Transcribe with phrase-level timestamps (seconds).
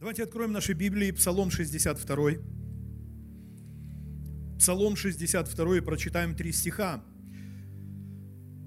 [0.00, 2.30] Давайте откроем наши Библии, Псалом 62.
[4.56, 7.02] Псалом 62, и прочитаем три стиха.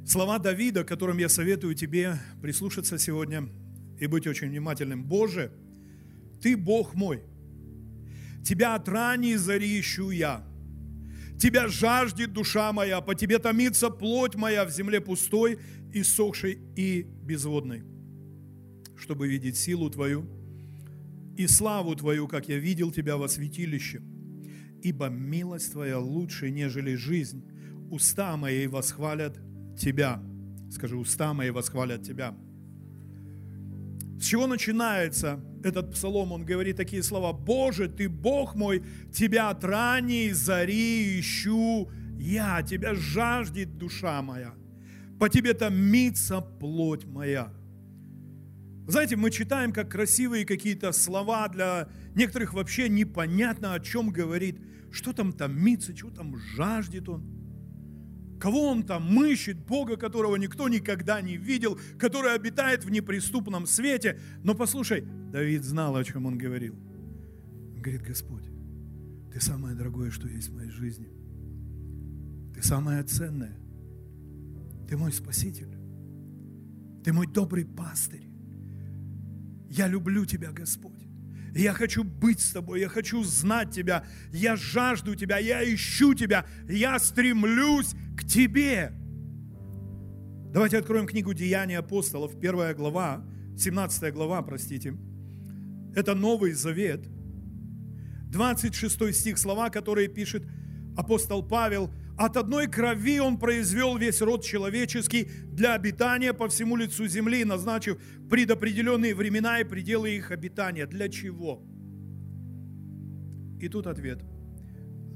[0.05, 3.47] Слова Давида, которым я советую тебе прислушаться сегодня
[3.97, 5.05] и быть очень внимательным.
[5.05, 5.53] «Боже,
[6.41, 7.23] Ты Бог мой,
[8.43, 10.45] Тебя от ранней зари ищу я,
[11.39, 15.59] Тебя жаждет душа моя, по Тебе томится плоть моя в земле пустой,
[15.93, 17.83] иссохшей и безводной,
[18.97, 20.40] чтобы видеть силу Твою,
[21.37, 24.01] и славу Твою, как я видел Тебя во святилище.
[24.83, 27.43] Ибо милость Твоя лучше, нежели жизнь.
[27.89, 29.39] Уста мои восхвалят
[29.77, 30.21] Тебя.
[30.71, 32.35] Скажи, уста мои восхвалят Тебя.
[34.19, 36.31] С чего начинается этот псалом?
[36.31, 37.33] Он говорит такие слова.
[37.33, 41.89] «Боже, Ты Бог мой, Тебя от ранней зари ищу
[42.19, 44.53] я, Тебя жаждет душа моя,
[45.19, 47.51] по Тебе томится плоть моя».
[48.87, 54.59] Знаете, мы читаем как красивые какие-то слова, для некоторых вообще непонятно, о чем говорит.
[54.91, 57.41] Что там томится, чего там жаждет он.
[58.39, 64.19] Кого он там ищет, Бога, которого никто никогда не видел, который обитает в неприступном свете.
[64.43, 66.75] Но послушай, Давид знал, о чем он говорил.
[67.75, 68.49] Он говорит, Господь,
[69.31, 71.07] Ты самое дорогое, что есть в моей жизни.
[72.53, 73.57] Ты самое ценное.
[74.89, 75.77] Ты мой Спаситель.
[77.03, 78.30] Ты мой добрый пастырь.
[79.71, 81.07] Я люблю Тебя, Господь.
[81.55, 86.45] Я хочу быть с Тобой, я хочу знать Тебя, я жажду Тебя, я ищу Тебя,
[86.67, 88.91] я стремлюсь к Тебе.
[90.51, 93.25] Давайте откроем книгу Деяний апостолов, первая глава,
[93.57, 94.93] 17 глава, простите.
[95.95, 97.07] Это Новый Завет.
[98.29, 100.45] 26 стих, слова, которые пишет
[100.97, 107.07] апостол Павел– от одной крови он произвел весь род человеческий для обитания по всему лицу
[107.07, 107.97] земли, назначив
[108.29, 110.85] предопределенные времена и пределы их обитания.
[110.85, 111.63] Для чего?
[113.59, 114.23] И тут ответ.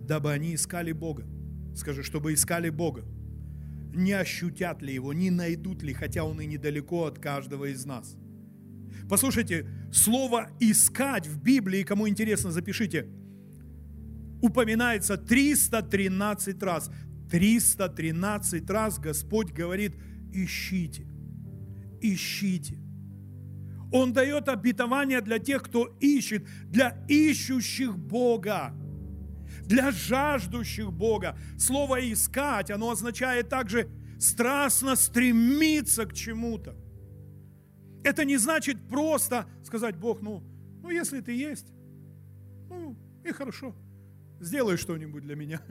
[0.07, 1.25] Дабы они искали Бога.
[1.75, 3.03] Скажи, чтобы искали Бога.
[3.93, 8.17] Не ощутят ли Его, не найдут ли, хотя Он и недалеко от каждого из нас.
[9.09, 13.07] Послушайте, слово «искать» в Библии, кому интересно, запишите–
[14.45, 16.91] упоминается 313 раз.
[17.29, 19.95] 313 раз Господь говорит,
[20.31, 21.07] ищите,
[22.01, 22.78] ищите.
[23.91, 28.73] Он дает обетование для тех, кто ищет, для ищущих Бога,
[29.63, 31.38] для жаждущих Бога.
[31.57, 33.89] Слово «искать», оно означает также
[34.19, 36.75] страстно стремиться к чему-то.
[38.03, 40.44] Это не значит просто сказать, Бог, ну,
[40.83, 41.67] ну если ты есть,
[42.69, 43.75] ну и хорошо–
[44.40, 45.62] сделай что-нибудь для меня.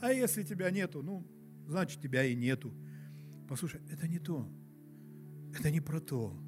[0.00, 1.26] А если тебя нету, ну,
[1.66, 2.72] значит, тебя и нету.
[3.48, 4.48] Послушай, это не то.
[5.58, 6.38] Это не про то.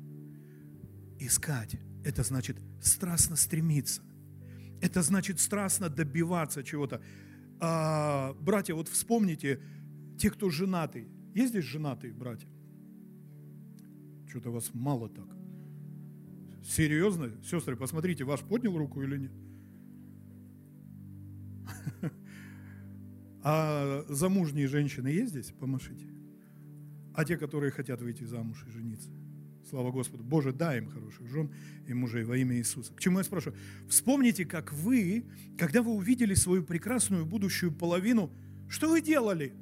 [1.18, 4.02] Искать– это значит страстно стремиться.
[4.80, 7.02] Это значит страстно добиваться чего-то.
[7.58, 9.60] А, братья, вот вспомните,
[10.18, 11.08] те, кто женатый.
[11.34, 12.48] Есть здесь женатые братья?
[14.28, 15.28] Что-то вас мало так.
[16.64, 17.32] Серьезно?
[17.42, 19.32] Сестры, посмотрите, ваш поднял руку или нет?
[23.42, 25.52] А замужние женщины есть здесь?
[25.58, 26.06] Помашите.
[27.14, 29.08] А те, которые хотят выйти замуж и жениться?
[29.68, 30.24] Слава Господу.
[30.24, 31.50] Боже, дай им хороших жен
[31.86, 32.92] и мужей во имя Иисуса.
[32.92, 33.58] К чему я спрашиваю?
[33.88, 35.24] Вспомните, как вы,
[35.56, 38.30] когда вы увидели свою прекрасную будущую половину,
[38.68, 39.52] что вы делали?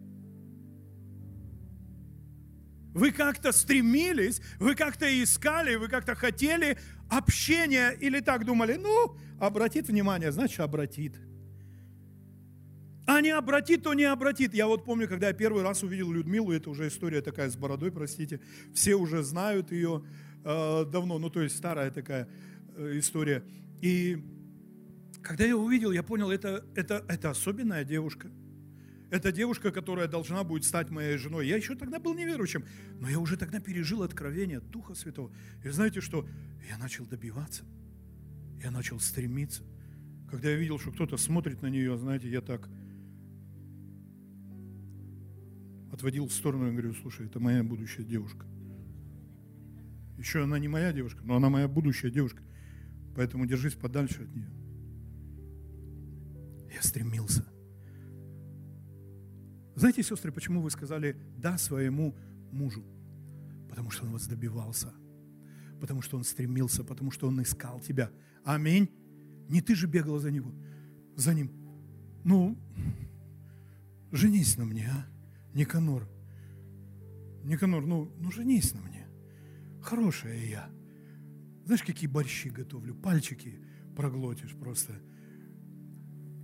[2.95, 6.79] Вы как-то стремились, вы как-то искали, вы как-то хотели
[7.11, 11.15] общения или так думали, ну, обратит внимание, значит, обратит.
[13.09, 14.53] А не обратит, то не обратит.
[14.53, 17.91] Я вот помню, когда я первый раз увидел Людмилу, это уже история такая с бородой,
[17.91, 18.39] простите,
[18.75, 20.05] все уже знают ее
[20.45, 22.29] э, давно, ну то есть старая такая
[22.77, 23.43] э, история.
[23.81, 24.23] И
[25.23, 28.31] когда я увидел, я понял, это, это, это особенная девушка.
[29.11, 31.49] Это девушка, которая должна будет стать моей женой.
[31.49, 32.67] Я еще тогда был неверующим,
[33.01, 35.33] но я уже тогда пережил откровение Духа Святого.
[35.65, 36.29] И знаете что?
[36.69, 37.65] Я начал добиваться.
[38.63, 39.63] Я начал стремиться.
[40.31, 42.69] Когда я видел, что кто-то смотрит на нее, знаете, я так
[45.99, 48.47] отводил в сторону и говорю, слушай, это моя будущая девушка.
[50.17, 52.41] Еще она не моя девушка, но она моя будущая девушка.
[53.17, 54.49] Поэтому держись подальше от нее.
[56.73, 57.45] Я стремился.
[59.75, 62.17] Знаете, сестры, почему вы сказали «да» своему
[62.53, 62.85] мужу?
[63.69, 64.93] Потому что он вас добивался.
[65.81, 68.13] Потому что он стремился, потому что он искал тебя.
[68.45, 68.89] Аминь.
[69.49, 70.55] Не ты же бегала за него,
[71.17, 71.51] за ним.
[72.23, 72.57] Ну,
[74.13, 75.18] женись на мне, а?
[75.59, 76.09] Никанор,
[77.43, 79.09] Никанор, ну, ну женись на мне.
[79.83, 80.71] Хорошая я.
[81.65, 82.95] Знаешь, какие борщи готовлю?
[82.95, 83.59] Пальчики
[83.97, 84.93] проглотишь просто.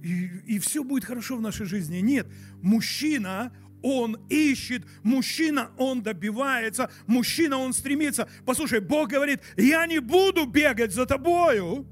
[0.03, 1.99] И, и все будет хорошо в нашей жизни.
[1.99, 2.27] Нет,
[2.61, 3.53] мужчина,
[3.85, 8.29] он ищет, мужчина, он добивается, мужчина, он стремится.
[8.45, 11.87] Послушай, Бог говорит, я не буду бегать за тобою.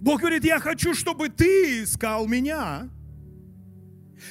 [0.00, 2.90] Бог говорит, я хочу, чтобы ты искал меня.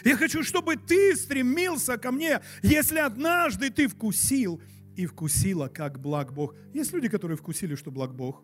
[0.04, 2.42] Я хочу, чтобы ты стремился ко мне.
[2.62, 4.62] Если однажды ты вкусил
[4.96, 6.56] и вкусила, как благ Бог.
[6.74, 8.44] Есть люди, которые вкусили, что благ Бог,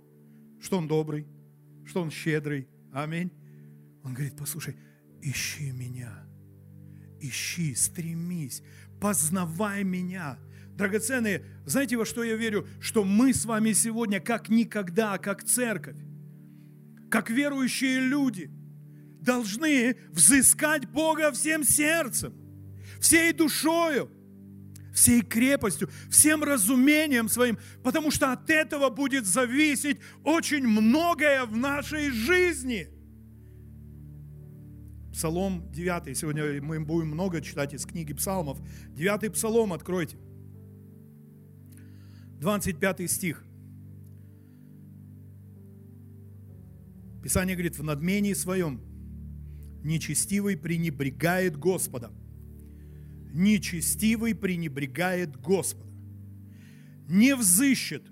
[0.61, 1.27] что Он добрый,
[1.85, 2.67] что Он щедрый.
[2.91, 3.31] Аминь.
[4.03, 4.75] Он говорит, послушай,
[5.21, 6.25] ищи меня,
[7.19, 8.63] ищи, стремись,
[8.99, 10.39] познавай меня.
[10.75, 12.65] Драгоценные, знаете, во что я верю?
[12.79, 15.97] Что мы с вами сегодня, как никогда, как церковь,
[17.11, 18.49] как верующие люди,
[19.21, 22.33] должны взыскать Бога всем сердцем,
[22.99, 24.09] всей душою,
[24.93, 32.09] всей крепостью, всем разумением своим, потому что от этого будет зависеть очень многое в нашей
[32.11, 32.89] жизни.
[35.13, 36.17] Псалом 9.
[36.17, 38.59] Сегодня мы будем много читать из книги псалмов.
[38.91, 40.17] 9 псалом откройте.
[42.39, 43.43] 25 стих.
[47.21, 48.81] Писание говорит, в надмении своем
[49.83, 52.11] нечестивый пренебрегает Господа–
[53.33, 55.93] нечестивый пренебрегает Господа,
[57.07, 58.03] не взыщет,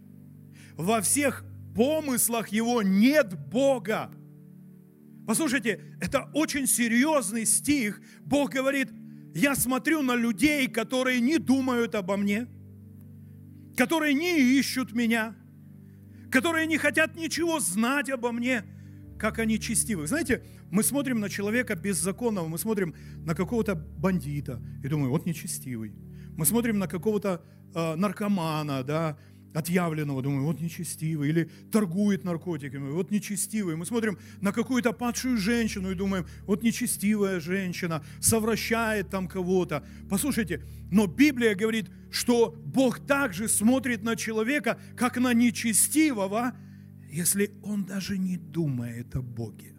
[0.76, 4.12] во всех помыслах его нет Бога.
[5.28, 8.02] Послушайте, это очень серьезный стих.
[8.22, 8.90] Бог говорит,
[9.36, 12.48] я смотрю на людей, которые не думают обо мне,
[13.76, 15.36] которые не ищут меня,
[16.32, 18.64] которые не хотят ничего знать обо мне,
[19.18, 20.08] как они честивы.
[20.08, 25.94] Знаете, мы смотрим на человека беззаконного, мы смотрим на какого-то бандита и думаем, вот нечестивый.
[26.36, 27.44] Мы смотрим на какого-то
[27.74, 29.18] э, наркомана, да,
[29.54, 33.76] отъявленного, думаем, вот нечестивый, или торгует наркотиками, вот нечестивый.
[33.76, 39.84] Мы смотрим на какую-то падшую женщину и думаем, вот нечестивая женщина, совращает там кого-то.
[40.10, 46.56] Послушайте, но Библия говорит, что Бог также смотрит на человека, как на нечестивого,
[47.10, 49.78] если он даже не думает о Боге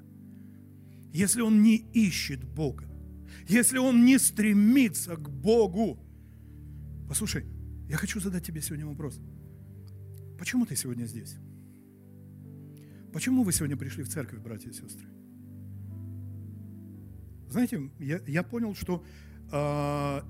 [1.12, 2.84] если он не ищет Бога,
[3.46, 5.98] если он не стремится к Богу.
[7.08, 7.44] Послушай,
[7.88, 9.20] я хочу задать тебе сегодня вопрос.
[10.38, 11.36] Почему ты сегодня здесь?
[13.12, 15.08] Почему вы сегодня пришли в церковь, братья и сестры?
[17.50, 19.02] Знаете, я, я понял, что
[19.50, 19.56] э,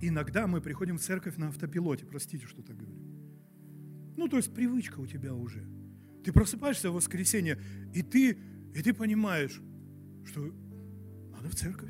[0.00, 2.06] иногда мы приходим в церковь на автопилоте.
[2.06, 2.96] Простите, что так говорю.
[4.16, 5.66] Ну, то есть привычка у тебя уже.
[6.28, 7.58] Ты просыпаешься в воскресенье,
[7.94, 8.38] и ты,
[8.74, 9.62] и ты понимаешь,
[10.26, 10.52] что
[11.32, 11.88] надо в церковь.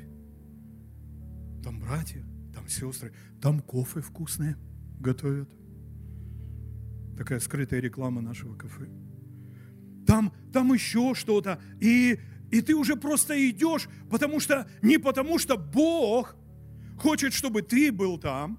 [1.61, 2.23] Там братья,
[2.55, 4.57] там сестры, там кофе вкусное
[4.97, 5.49] готовят.
[7.17, 8.87] Такая скрытая реклама нашего кафе.
[10.07, 11.59] Там, там еще что-то.
[11.81, 12.17] И,
[12.49, 16.37] и ты уже просто идешь, потому что не потому что Бог
[16.97, 18.57] хочет, чтобы ты был там,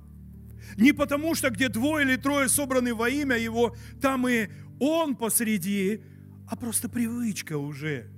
[0.76, 4.48] не потому что где двое или трое собраны во имя Его, там и
[4.80, 6.02] Он посреди,
[6.48, 8.10] а просто привычка уже.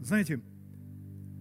[0.00, 0.40] Знаете,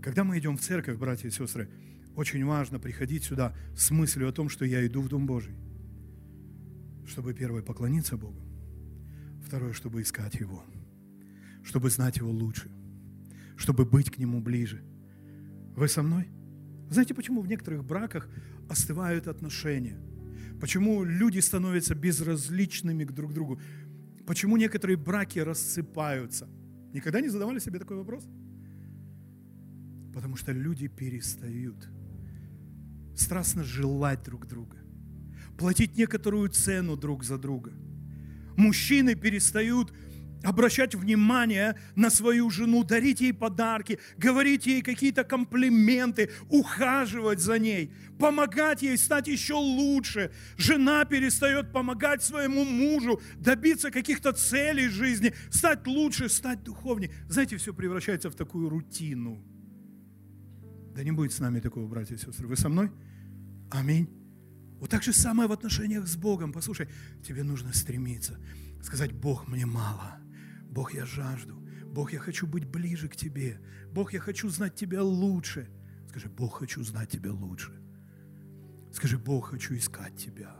[0.02, 1.70] когда мы идем в церковь, братья и сестры,
[2.16, 5.56] очень важно приходить сюда с мыслью о том, что я иду в Дом Божий.
[7.08, 8.42] Чтобы первое поклониться Богу,
[9.46, 10.64] второе, чтобы искать Его,
[11.64, 12.70] чтобы знать Его лучше,
[13.56, 14.84] чтобы быть к Нему ближе.
[15.76, 16.28] Вы со мной?
[16.90, 18.30] Знаете, почему в некоторых браках
[18.70, 19.98] остывают отношения?
[20.60, 23.60] Почему люди становятся безразличными к друг другу?
[24.26, 26.48] Почему некоторые браки рассыпаются?
[26.94, 28.26] Никогда не задавали себе такой вопрос?
[30.14, 31.90] Потому что люди перестают
[33.16, 34.78] страстно желать друг друга,
[35.58, 37.72] платить некоторую цену друг за друга.
[38.56, 39.94] Мужчины перестают
[40.44, 47.94] обращать внимание на свою жену, дарить ей подарки, говорить ей какие-то комплименты, ухаживать за ней,
[48.20, 50.32] помогать ей стать еще лучше.
[50.58, 57.12] Жена перестает помогать своему мужу добиться каких-то целей жизни, стать лучше, стать духовнее.
[57.28, 59.44] Знаете, все превращается в такую рутину–
[60.96, 62.48] да не будет с нами такого, братья и сестры.
[62.48, 62.92] Вы со мной?
[63.72, 64.10] Аминь.
[64.80, 66.54] Вот так же самое в отношениях с Богом.
[66.54, 66.88] Послушай,
[67.24, 68.38] тебе нужно стремиться,
[68.82, 70.23] сказать, Бог, мне мало.
[70.74, 71.56] Бог, я жажду.
[71.86, 73.60] Бог, я хочу быть ближе к Тебе.
[73.92, 75.68] Бог, я хочу знать Тебя лучше.
[76.10, 77.72] Скажи, Бог, хочу знать Тебя лучше.
[78.92, 80.56] Скажи, Бог, хочу искать Тебя.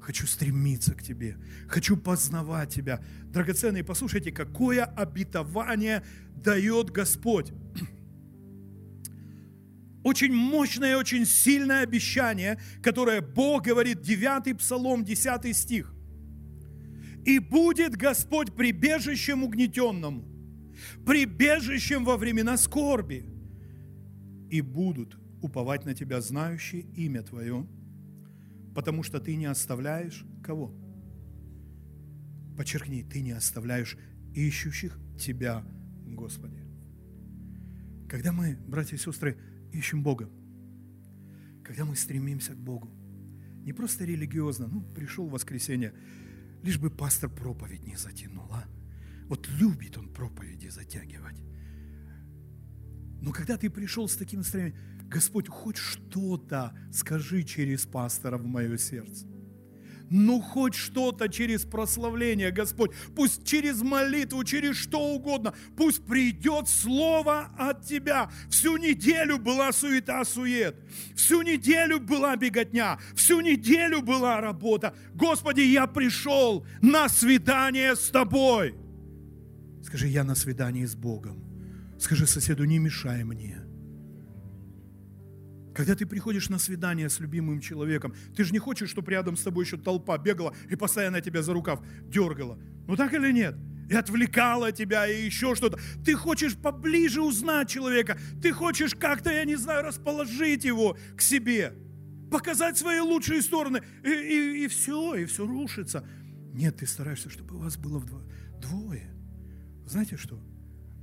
[0.00, 1.36] Хочу стремиться к Тебе.
[1.68, 3.02] Хочу познавать Тебя.
[3.24, 6.04] Драгоценные, послушайте, какое обетование
[6.36, 7.52] дает Господь
[10.04, 15.92] очень мощное, очень сильное обещание, которое Бог говорит, 9 Псалом, 10 стих.
[17.24, 20.24] И будет Господь прибежищем угнетенному,
[21.06, 23.24] прибежищем во времена скорби.
[24.50, 27.66] И будут уповать на Тебя, знающие имя Твое,
[28.74, 30.74] потому что Ты не оставляешь кого?
[32.56, 33.96] Подчеркни, Ты не оставляешь
[34.34, 35.64] ищущих Тебя,
[36.06, 36.58] Господи.
[38.08, 39.38] Когда мы, братья и сестры,
[39.72, 40.28] ищем Бога,
[41.62, 42.90] когда мы стремимся к Богу,
[43.62, 45.94] не просто религиозно, ну, пришел воскресенье,
[46.62, 48.64] лишь бы пастор проповедь не затянул, а?
[49.28, 51.40] Вот любит он проповеди затягивать.
[53.20, 54.76] Но когда ты пришел с таким настроением,
[55.08, 59.29] Господь, хоть что-то скажи через пастора в мое сердце
[60.10, 67.50] ну хоть что-то через прославление, Господь, пусть через молитву, через что угодно, пусть придет слово
[67.56, 68.30] от Тебя.
[68.50, 70.76] Всю неделю была суета-сует,
[71.14, 74.94] всю неделю была беготня, всю неделю была работа.
[75.14, 78.74] Господи, я пришел на свидание с Тобой.
[79.84, 81.44] Скажи, я на свидании с Богом.
[81.98, 83.69] Скажи соседу, не мешай мне.
[85.74, 89.42] Когда ты приходишь на свидание с любимым человеком, ты же не хочешь, чтобы рядом с
[89.42, 92.58] тобой еще толпа бегала и постоянно тебя за рукав дергала.
[92.88, 93.56] Ну так или нет?
[93.88, 95.78] И отвлекала тебя, и еще что-то.
[96.04, 98.18] Ты хочешь поближе узнать человека.
[98.40, 101.74] Ты хочешь как-то, я не знаю, расположить его к себе.
[102.30, 103.82] Показать свои лучшие стороны.
[104.04, 106.06] И, и, и все, и все рушится.
[106.52, 108.22] Нет, ты стараешься, чтобы у вас было вдво,
[108.60, 109.10] двое.
[109.86, 110.40] Знаете что?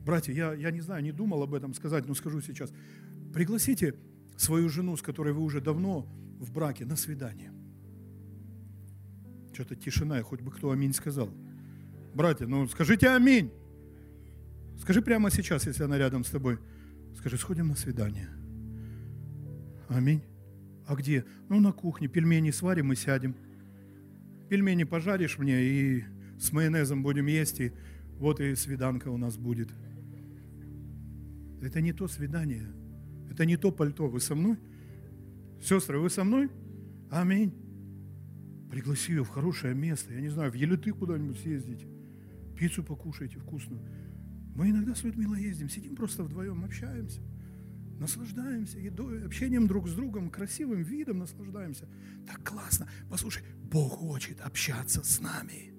[0.05, 2.71] Братья, я, я не знаю, не думал об этом сказать, но скажу сейчас.
[3.33, 3.95] Пригласите
[4.38, 6.08] свою жену, с которой вы уже давно
[6.39, 7.51] в браке, на свидание.
[9.53, 11.29] Что-то тишина, хоть бы кто аминь сказал.
[12.13, 13.51] Братья, ну скажите аминь.
[14.79, 16.60] Скажи прямо сейчас, если она рядом с тобой.
[17.15, 18.29] Скажи, сходим на свидание.
[19.89, 20.22] Аминь.
[20.86, 21.25] А где?
[21.50, 22.08] Ну, на кухне.
[22.08, 23.36] Пельмени сварим и сядем.
[24.50, 26.06] Пельмени пожаришь мне и
[26.39, 27.74] с майонезом будем есть, и
[28.20, 29.70] вот и свиданка у нас будет.
[31.62, 32.67] Это не то свидание.
[33.38, 34.08] Это не то пальто.
[34.08, 34.58] Вы со мной?
[35.62, 36.50] Сестры, вы со мной?
[37.12, 37.53] Аминь.
[38.72, 40.12] Пригласи ее в хорошее место.
[40.12, 41.86] Я не знаю, в Елюты куда-нибудь съездите.
[42.58, 43.88] Пиццу покушайте вкусную.
[44.56, 47.22] Мы иногда с Людмилой ездим, сидим просто вдвоем, общаемся.
[48.00, 51.88] Наслаждаемся едой, общением друг с другом, красивым видом наслаждаемся.
[52.25, 52.89] Так классно.
[53.08, 55.75] Послушай, Бог хочет общаться с нами.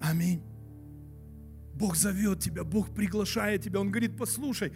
[0.00, 0.42] Аминь.
[1.74, 3.80] Бог зовет тебя, Бог приглашает тебя.
[3.80, 4.72] Он говорит, послушай,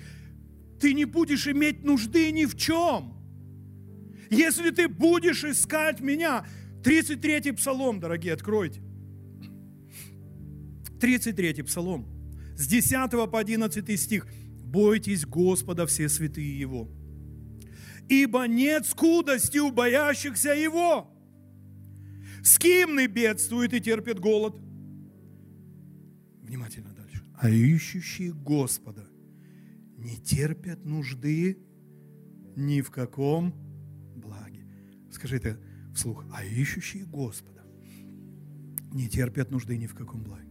[0.80, 3.14] ты не будешь иметь нужды ни в чем.
[4.30, 6.46] Если ты будешь искать меня,
[6.84, 8.80] 33-й псалом, дорогие, откройте.
[11.00, 12.06] 33-й псалом,
[12.56, 14.26] с 10 по 11 стих.
[14.68, 16.90] «Бойтесь Господа все святые Его,
[18.10, 21.10] ибо нет скудости у боящихся Его.
[22.44, 24.54] Скимны бедствует и терпит голод».
[26.42, 27.24] Внимательно дальше.
[27.40, 29.07] «А ищущие Господа
[29.98, 31.58] не терпят нужды
[32.56, 33.52] ни в каком
[34.16, 34.64] благе.
[35.10, 35.58] Скажи это
[35.94, 36.24] вслух.
[36.32, 37.64] А ищущие Господа
[38.92, 40.46] не терпят нужды ни в каком благе.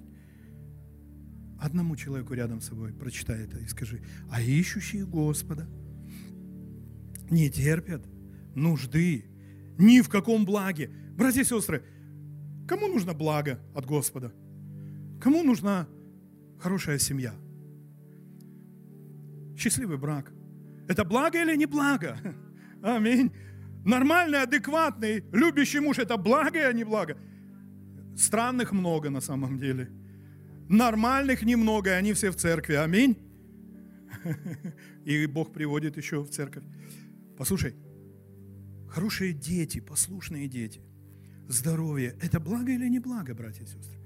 [1.60, 5.68] Одному человеку рядом с собой прочитай это и скажи, а ищущие Господа
[7.32, 8.06] не терпят
[8.54, 9.26] нужды
[9.80, 10.92] ни в каком благе.
[11.16, 11.84] Братья и сестры,
[12.68, 14.34] кому нужно благо от Господа?
[15.20, 15.88] Кому нужна
[16.60, 17.34] хорошая семья?
[19.58, 20.32] Счастливый брак.
[20.88, 22.18] Это благо или не благо?
[22.84, 23.32] Аминь.
[23.86, 27.18] Нормальный, адекватный, любящий муж– это благо или не благо?
[28.16, 29.90] Странных много на самом деле.
[30.70, 32.76] Нормальных немного, и они все в церкви.
[32.76, 33.18] Аминь.
[35.06, 36.64] И Бог приводит еще в церковь.
[37.38, 37.76] Послушай,
[38.90, 40.82] хорошие дети, послушные дети,
[41.48, 43.98] здоровье– это благо или не благо, братья и сестры?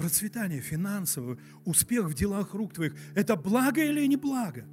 [0.00, 4.64] Процветание финансовое, успех в делах рук твоих, это благо или не благо?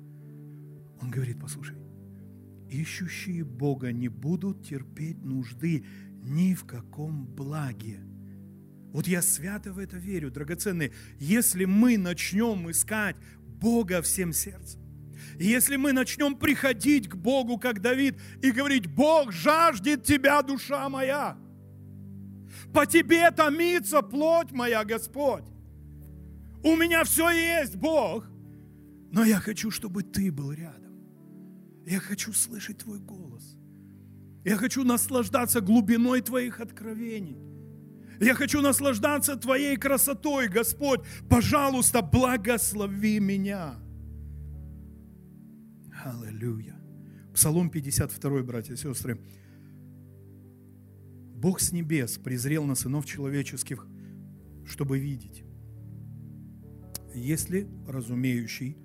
[1.02, 1.76] Он говорит, послушай,
[2.70, 5.86] ищущие Бога не будут терпеть нужды
[6.24, 8.00] ни в каком благе.
[8.94, 10.94] Вот я свято в это верю, драгоценные.
[11.20, 14.82] Если мы начнем искать Бога всем сердцем,
[15.38, 21.38] если мы начнем приходить к Богу, как Давид, и говорить, Бог жаждет Тебя, душа моя–
[22.74, 25.44] по тебе томится плоть моя, Господь.
[26.64, 28.26] У меня все есть, Бог.
[29.12, 30.94] Но я хочу, чтобы ты был рядом.
[31.86, 33.58] Я хочу слышать твой голос.
[34.44, 37.48] Я хочу наслаждаться глубиной твоих откровений.
[38.20, 41.02] Я хочу наслаждаться Твоей красотой, Господь.
[41.30, 43.76] Пожалуйста, благослови меня.
[46.04, 46.76] Аллилуйя.
[47.34, 49.20] Псалом 52, братья и сестры.
[51.38, 53.88] Бог с небес презрел на сынов человеческих,
[54.66, 55.44] чтобы видеть.
[57.14, 58.76] Есть ли разумеющий,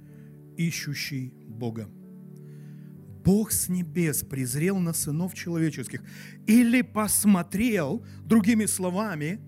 [0.59, 1.89] ищущий Бога?
[3.25, 6.03] Бог с небес презрел на сынов человеческих
[6.47, 9.41] или посмотрел, другими словами,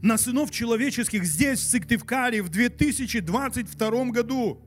[0.00, 4.62] на сынов человеческих здесь, в Сыктывкаре, в 2022 году.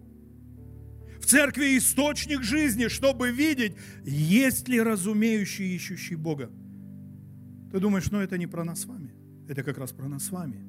[1.19, 6.51] В церкви источник жизни, чтобы видеть, есть ли разумеющий, ищущий Бога.
[7.71, 9.13] Ты думаешь, ну это не про нас с вами,
[9.47, 10.65] это как раз про нас с вами.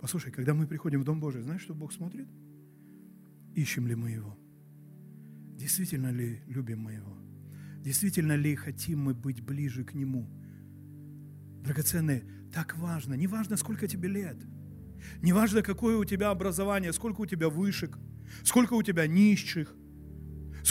[0.00, 2.28] Послушай, когда мы приходим в Дом Божий, знаешь, что Бог смотрит?
[3.54, 4.36] Ищем ли мы Его?
[5.56, 7.16] Действительно ли любим мы Его?
[7.82, 10.28] Действительно ли хотим мы быть ближе к Нему?
[11.62, 13.14] Драгоценные, так важно.
[13.14, 14.36] Не важно, сколько тебе лет.
[15.20, 17.98] Не важно, какое у тебя образование, сколько у тебя вышек,
[18.44, 19.74] сколько у тебя нищих,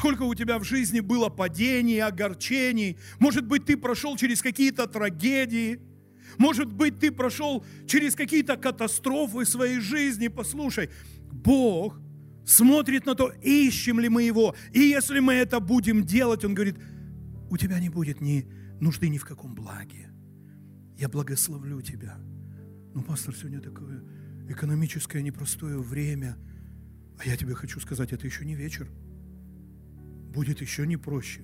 [0.01, 2.97] сколько у тебя в жизни было падений, огорчений.
[3.19, 5.79] Может быть, ты прошел через какие-то трагедии.
[6.39, 10.27] Может быть, ты прошел через какие-то катастрофы своей жизни.
[10.27, 10.89] Послушай,
[11.31, 12.01] Бог
[12.47, 14.55] смотрит на то, ищем ли мы Его.
[14.73, 16.77] И если мы это будем делать, Он говорит,
[17.51, 18.47] у тебя не будет ни
[18.79, 20.09] нужды ни в каком благе.
[20.97, 22.17] Я благословлю тебя.
[22.95, 24.03] Ну, пастор, сегодня такое
[24.49, 26.37] экономическое непростое время.
[27.19, 28.89] А я тебе хочу сказать, это еще не вечер.
[30.33, 31.41] Будет еще не проще.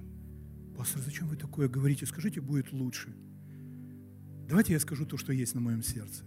[0.78, 2.06] Пастор, зачем вы такое говорите?
[2.06, 3.14] Скажите, будет лучше.
[4.48, 6.24] Давайте я скажу то, что есть на моем сердце.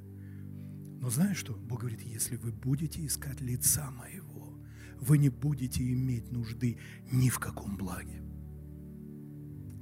[1.01, 1.55] Но знаешь что?
[1.55, 4.61] Бог говорит, если вы будете искать лица моего,
[5.01, 6.79] вы не будете иметь нужды
[7.11, 8.21] ни в каком благе.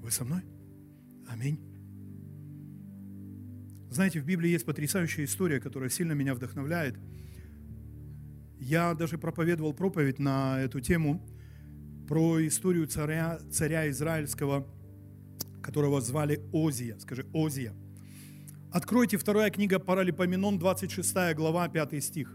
[0.00, 0.42] Вы со мной?
[1.26, 1.58] Аминь.
[3.90, 6.96] Знаете, в Библии есть потрясающая история, которая сильно меня вдохновляет.
[8.60, 11.26] Я даже проповедовал проповедь на эту тему
[12.08, 14.66] про историю царя, царя израильского,
[15.62, 16.98] которого звали Озия.
[16.98, 17.74] Скажи, Озия.
[18.72, 22.34] Откройте вторая книга Паралипоменон, 26 глава, 5 стих.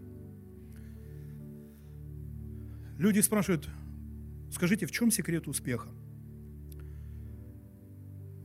[2.99, 3.67] Люди спрашивают,
[4.51, 5.89] скажите, в чем секрет успеха?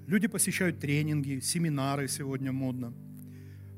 [0.06, 2.94] Люди посещают тренинги, семинары сегодня модно.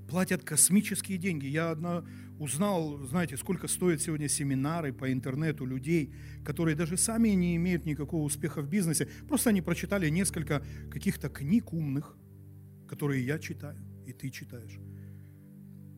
[0.08, 1.46] Платят космические деньги.
[1.46, 2.04] Я одна
[2.40, 8.22] узнал, знаете, сколько стоят сегодня семинары по интернету людей, которые даже сами не имеют никакого
[8.22, 9.08] успеха в бизнесе.
[9.28, 12.16] Просто они прочитали несколько каких-то книг умных,
[12.88, 13.76] которые я читаю
[14.06, 14.80] и ты читаешь.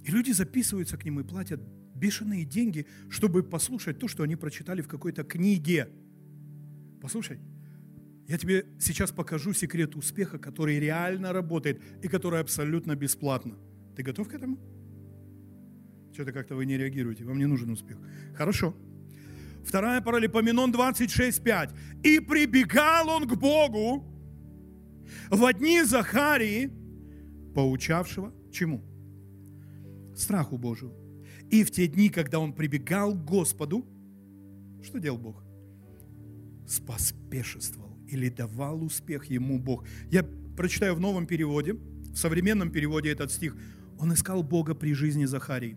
[0.05, 1.61] И люди записываются к ним и платят
[1.95, 5.91] бешеные деньги, чтобы послушать то, что они прочитали в какой-то книге.
[7.01, 7.39] Послушай,
[8.27, 13.57] я тебе сейчас покажу секрет успеха, который реально работает и который абсолютно бесплатно.
[13.95, 14.59] Ты готов к этому?
[16.13, 17.99] Что-то как-то вы не реагируете, вам не нужен успех.
[18.35, 18.75] Хорошо.
[19.65, 21.71] Вторая паралипоменон 26.5.
[22.03, 24.05] «И прибегал он к Богу
[25.31, 26.71] в дни Захарии,
[27.55, 28.83] поучавшего чему?
[30.17, 30.93] Страху Божию.
[31.51, 33.87] И в те дни, когда он прибегал к Господу,
[34.83, 35.43] что делал Бог?
[36.67, 39.87] Споспешествовал или давал успех ему Бог.
[40.11, 40.25] Я
[40.57, 43.57] прочитаю в новом переводе, в современном переводе этот стих.
[43.99, 45.77] Он искал Бога при жизни Захарии,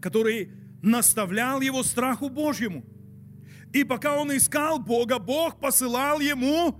[0.00, 0.50] который
[0.82, 2.84] наставлял его страху Божьему.
[3.72, 6.76] И пока он искал Бога, Бог посылал ему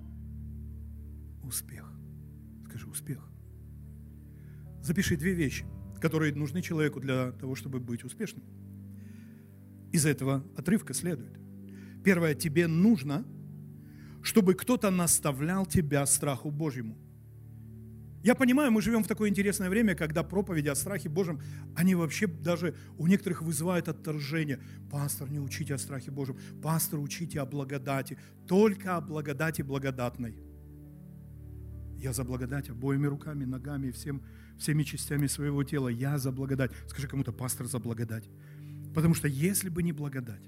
[1.42, 1.90] успех.
[2.68, 3.28] Скажи, успех.
[4.82, 5.64] Запиши две вещи,
[6.00, 8.44] которые нужны человеку для того, чтобы быть успешным.
[9.92, 11.38] Из этого отрывка следует.
[12.04, 13.24] Первое, тебе нужно
[14.22, 16.96] чтобы кто-то наставлял тебя страху Божьему.
[18.22, 21.40] Я понимаю, мы живем в такое интересное время, когда проповеди о страхе Божьем,
[21.74, 24.60] они вообще даже у некоторых вызывают отторжение.
[24.90, 26.38] Пастор, не учите о страхе Божьем.
[26.62, 28.16] Пастор, учите о благодати.
[28.46, 30.36] Только о благодати благодатной.
[31.96, 34.22] Я за благодать обоими руками, ногами, всем,
[34.56, 35.88] всеми частями своего тела.
[35.88, 36.70] Я за благодать.
[36.86, 38.28] Скажи кому-то, пастор, за благодать.
[38.94, 40.44] Потому что если бы не благодать,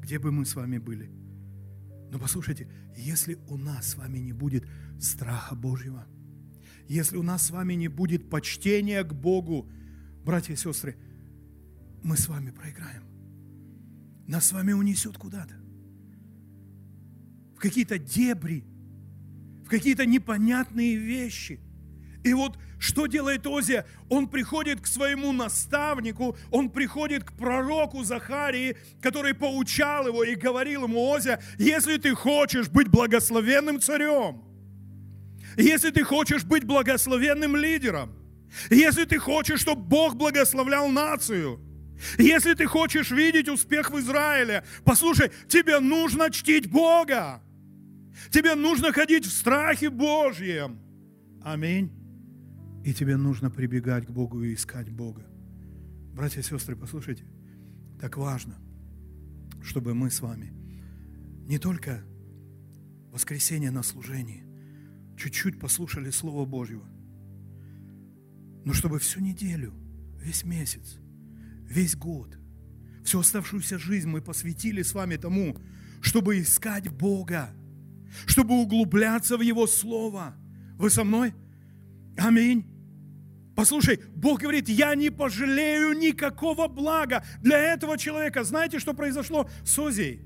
[0.00, 1.10] где бы мы с вами были–
[2.14, 4.64] но послушайте, если у нас с вами не будет
[5.00, 6.06] страха Божьего,
[6.88, 9.68] если у нас с вами не будет почтения к Богу,
[10.24, 10.96] братья и сестры,
[12.02, 13.02] мы с вами проиграем.
[14.26, 15.54] Нас с вами унесет куда-то.
[17.56, 18.64] В какие-то дебри,
[19.64, 21.60] в какие-то непонятные вещи.
[22.22, 23.86] И вот что делает Озия?
[24.10, 30.84] Он приходит к своему наставнику, он приходит к пророку Захарии, который поучал его и говорил
[30.84, 34.42] ему, Озия, если ты хочешь быть благословенным царем,
[35.56, 38.14] если ты хочешь быть благословенным лидером,
[38.70, 41.60] если ты хочешь, чтобы Бог благословлял нацию,
[42.18, 47.42] если ты хочешь видеть успех в Израиле, послушай, тебе нужно чтить Бога.
[48.30, 50.80] Тебе нужно ходить в страхе Божьем.
[51.42, 51.92] Аминь.
[52.84, 55.26] И тебе нужно прибегать к Богу и искать Бога.
[56.12, 57.24] Братья и сестры, послушайте,
[58.00, 58.56] так важно,
[59.62, 60.52] чтобы мы с вами
[61.46, 62.04] не только
[63.10, 64.43] воскресенье на служении,
[65.24, 66.86] чуть-чуть послушали Слово Божьего,
[68.64, 69.72] но чтобы всю неделю,
[70.20, 70.98] весь месяц,
[71.62, 72.36] весь год,
[73.04, 75.56] всю оставшуюся жизнь мы посвятили с вами тому,
[76.02, 77.50] чтобы искать Бога,
[78.26, 80.34] чтобы углубляться в Его Слово.
[80.76, 81.32] Вы со мной?
[82.18, 82.66] Аминь.
[83.56, 88.44] Послушай, Бог говорит, я не пожалею никакого блага для этого человека.
[88.44, 90.20] Знаете, что произошло с Озией?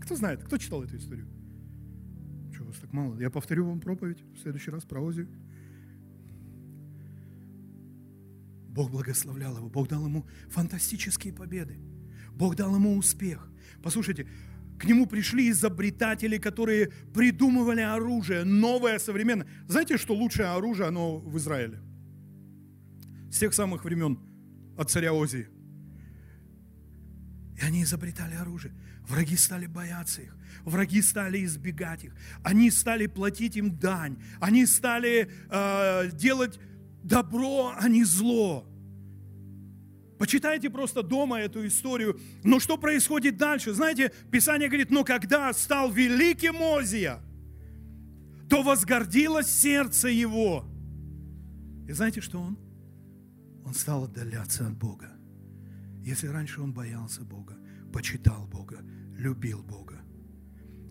[0.00, 1.33] Кто знает, кто читал эту историю?
[2.94, 3.18] Мало?
[3.18, 5.28] Я повторю вам проповедь в следующий раз про Озию.
[8.68, 11.76] Бог благословлял его, Бог дал ему фантастические победы.
[12.36, 13.50] Бог дал ему успех.
[13.82, 14.28] Послушайте,
[14.78, 19.48] к нему пришли изобретатели, которые придумывали оружие, новое, современное.
[19.66, 21.80] Знаете, что лучшее оружие, оно в Израиле?
[23.28, 24.20] С тех самых времен
[24.78, 25.48] от царя Озии.
[27.56, 28.72] И они изобретали оружие.
[29.08, 30.36] Враги стали бояться их.
[30.64, 32.14] Враги стали избегать их.
[32.42, 34.16] Они стали платить им дань.
[34.40, 36.58] Они стали э, делать
[37.02, 38.66] добро, а не зло.
[40.18, 42.18] Почитайте просто дома эту историю.
[42.42, 43.74] Но что происходит дальше?
[43.74, 47.20] Знаете, Писание говорит, но когда стал великим Озия,
[48.48, 50.64] то возгордилось сердце его.
[51.86, 52.58] И знаете, что он?
[53.66, 55.10] Он стал отдаляться от Бога.
[56.02, 57.56] Если раньше он боялся Бога,
[57.94, 58.80] почитал Бога,
[59.16, 60.00] любил Бога,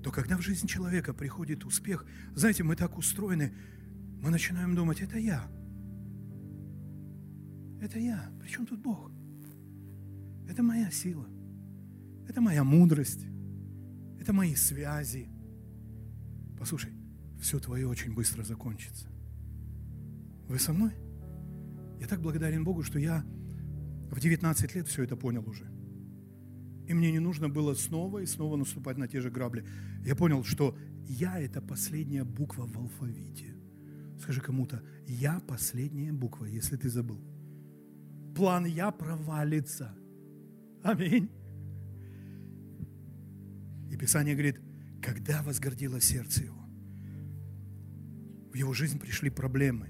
[0.01, 3.53] то когда в жизнь человека приходит успех, знаете, мы так устроены,
[4.21, 5.45] мы начинаем думать, это я,
[7.81, 8.31] это я.
[8.39, 9.11] Причем тут Бог?
[10.47, 11.27] Это моя сила.
[12.29, 13.25] Это моя мудрость.
[14.21, 15.27] Это мои связи.
[16.57, 16.93] Послушай,
[17.41, 19.09] все твое очень быстро закончится.
[20.47, 20.93] Вы со мной?
[21.99, 23.25] Я так благодарен Богу, что я
[24.09, 25.72] в 19 лет все это понял уже.
[26.87, 29.65] И мне не нужно было снова и снова наступать на те же грабли.
[30.05, 33.55] Я понял, что я– это последняя буква в алфавите.
[34.21, 37.21] Скажи кому-то, я последняя буква, если ты забыл
[38.33, 39.95] план «я» провалится.
[40.83, 41.29] Аминь.
[43.91, 44.59] И Писание говорит,
[45.01, 46.63] когда возгордило сердце его,
[48.51, 49.89] в его жизнь пришли проблемы.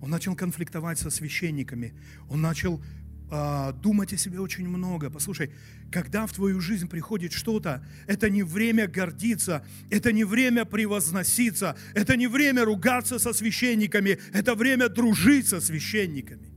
[0.00, 1.98] Он начал конфликтовать со священниками.
[2.28, 2.82] Он начал
[3.30, 5.10] э, думать о себе очень много.
[5.10, 5.50] Послушай,
[5.90, 12.16] когда в твою жизнь приходит что-то, это не время гордиться, это не время превозноситься, это
[12.16, 16.48] не время ругаться со священниками, это время дружить со священниками.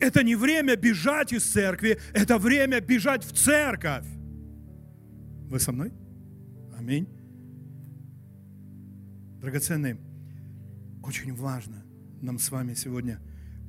[0.00, 4.06] Это не время бежать из церкви, это время бежать в церковь.
[5.48, 5.92] Вы со мной?
[6.76, 7.06] Аминь.
[9.40, 9.98] Драгоценные,
[11.02, 11.84] очень важно
[12.20, 13.20] нам с вами сегодня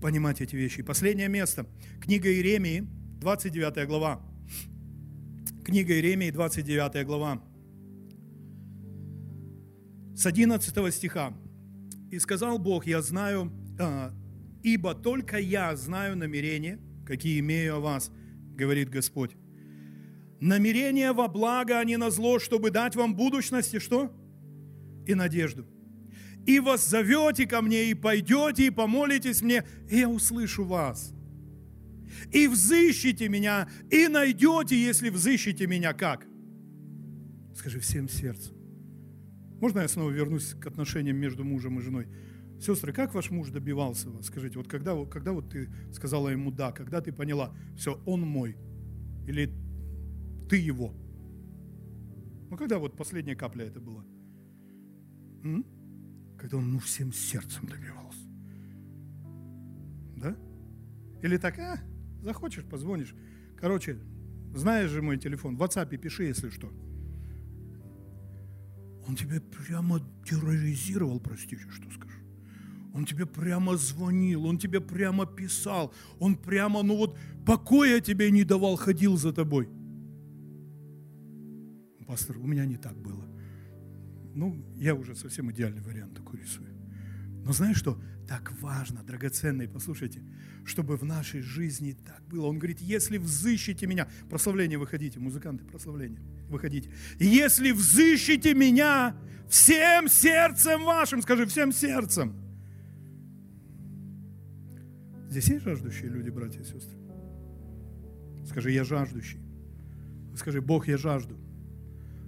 [0.03, 0.83] понимать эти вещи.
[0.83, 1.65] Последнее место.
[2.01, 2.85] Книга Иеремии,
[3.21, 4.21] 29 глава.
[5.63, 7.41] Книга Иеремии, 29 глава.
[10.13, 11.33] С 11 стиха.
[12.11, 14.11] «И сказал Бог, я знаю, а,
[14.61, 18.11] ибо только я знаю намерения, какие имею о вас,
[18.57, 19.31] говорит Господь.
[20.41, 24.11] Намерения во благо, а не на зло, чтобы дать вам будущность и что?
[25.07, 25.65] И надежду.
[26.45, 31.13] И вас зовете ко мне, и пойдете, и помолитесь мне, и я услышу вас.
[32.32, 36.27] И взыщите меня, и найдете, если взыщите меня как?
[37.56, 38.56] Скажи всем сердцем.
[39.62, 42.08] Можно я снова вернусь к отношениям между мужем и женой?
[42.60, 44.25] Сестры, как ваш муж добивался вас?
[44.25, 48.58] Скажите, вот когда, когда вот ты сказала ему «да», когда ты поняла, все, он мой,
[49.27, 49.53] или
[50.49, 50.93] ты его?
[52.49, 54.03] Ну, когда вот последняя капля это была?
[55.43, 55.65] М?
[56.43, 58.19] Когда он ну, всем сердцем добивался.
[60.17, 60.36] Да?
[61.21, 61.79] Или так, а,
[62.21, 63.15] захочешь, позвонишь.
[63.56, 63.97] Короче,
[64.53, 66.67] знаешь же мой телефон, в WhatsApp пиши, если что.
[69.08, 72.19] Он тебя прямо терроризировал, простите, что скажу.
[72.93, 78.43] Он тебе прямо звонил, он тебе прямо писал, он прямо, ну вот, покоя тебе не
[78.43, 79.69] давал, ходил за тобой.
[82.06, 83.32] Пастор, у меня не так было.
[84.33, 86.69] Ну, я уже совсем идеальный вариант такой рисую.
[87.45, 88.01] Но знаешь что?
[88.27, 90.23] Так важно, драгоценный, послушайте,
[90.65, 92.47] чтобы в нашей жизни так было.
[92.47, 96.89] Он говорит, если взыщите меня, прославление выходите, музыканты, прославление, выходите.
[97.19, 99.15] Если взыщите меня
[99.49, 102.43] всем сердцем вашим, скажи, всем сердцем,
[105.33, 106.95] Здесь есть жаждущие люди, братья и сестры?
[108.45, 109.39] Скажи, я жаждущий.
[110.37, 111.39] Скажи, Бог, я жажду.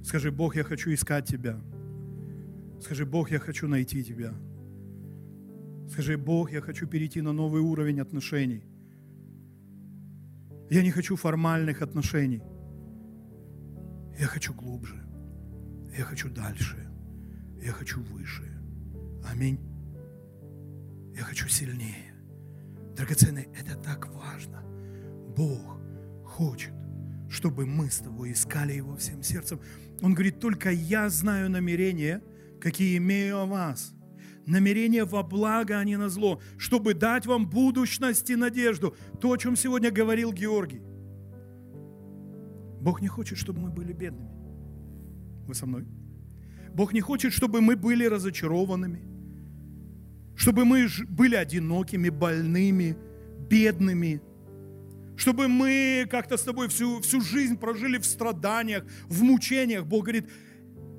[0.03, 1.61] Скажи, Бог, я хочу искать Тебя.
[2.81, 4.33] Скажи, Бог, я хочу найти Тебя.
[5.89, 8.63] Скажи, Бог, я хочу перейти на новый уровень отношений.
[10.69, 12.41] Я не хочу формальных отношений.
[14.19, 14.95] Я хочу глубже.
[15.97, 16.75] Я хочу дальше.
[17.63, 18.43] Я хочу выше.
[19.31, 19.59] Аминь.
[21.15, 22.13] Я хочу сильнее.
[22.95, 24.63] Драгоценный, это так важно.
[25.38, 25.79] Бог
[26.23, 26.73] хочет,
[27.29, 29.59] чтобы мы с тобой искали Его всем сердцем.
[30.01, 32.21] Он говорит, только я знаю намерения,
[32.61, 33.93] какие имею о вас.
[34.45, 38.95] Намерения во благо, а не на зло, чтобы дать вам будущность и надежду.
[39.19, 40.81] То, о чем сегодня говорил Георгий.
[42.81, 44.29] Бог не хочет, чтобы мы были бедными.
[45.47, 45.87] Вы со мной?
[46.73, 49.01] Бог не хочет, чтобы мы были разочарованными,
[50.35, 52.95] чтобы мы были одинокими, больными,
[53.49, 54.21] бедными,
[55.15, 59.85] чтобы мы как-то с тобой всю, всю жизнь прожили в страданиях, в мучениях.
[59.85, 60.29] Бог говорит,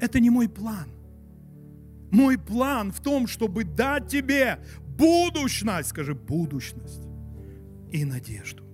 [0.01, 0.96] это не мой план.
[2.11, 4.61] Мой план в том, чтобы дать тебе
[4.97, 7.07] будущность, скажи, будущность
[7.93, 8.65] и надежду.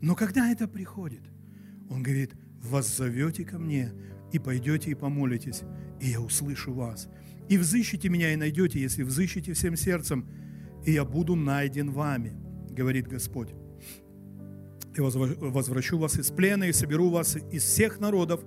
[0.00, 1.22] Но когда это приходит,
[1.90, 3.92] Он говорит, вас зовете ко мне,
[4.32, 5.62] и пойдете и помолитесь,
[6.00, 7.08] и я услышу вас.
[7.48, 10.28] И взыщите меня и найдете, если взыщите всем сердцем,
[10.84, 12.36] и я буду найден вами,
[12.70, 13.54] говорит Господь.
[14.94, 18.44] И возвращу вас из плена, и соберу вас из всех народов,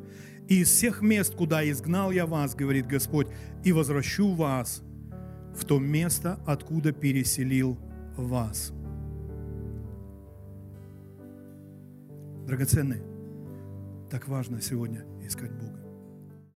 [0.51, 3.27] и из всех мест, куда изгнал я вас, говорит Господь,
[3.63, 4.83] и возвращу вас
[5.55, 7.77] в то место, откуда переселил
[8.17, 8.73] вас.
[12.45, 13.01] Драгоценные,
[14.09, 15.05] так важно сегодня